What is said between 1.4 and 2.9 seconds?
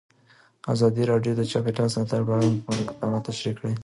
چاپیریال ساتنه په اړه د حکومت